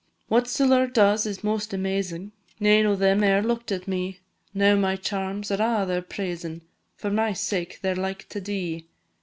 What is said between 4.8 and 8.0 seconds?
charms they a' are praising, For my sake they 're